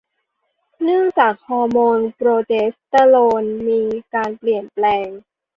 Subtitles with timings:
[0.83, 3.81] เนื่องจากฮอร์โมนโปรเจสเตอโรนมี
[4.13, 5.07] การเปลี่ยนแปลง